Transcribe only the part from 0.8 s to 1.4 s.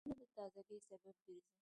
سبب ګرځي.